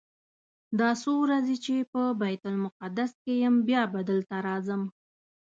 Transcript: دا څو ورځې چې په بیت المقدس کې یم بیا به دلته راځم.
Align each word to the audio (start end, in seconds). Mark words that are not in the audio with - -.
دا 0.79 0.89
څو 1.01 1.11
ورځې 1.23 1.55
چې 1.65 1.75
په 1.91 2.01
بیت 2.21 2.43
المقدس 2.51 3.11
کې 3.23 3.33
یم 3.43 3.55
بیا 3.67 3.81
به 3.91 3.99
دلته 4.09 4.35
راځم. 4.47 4.83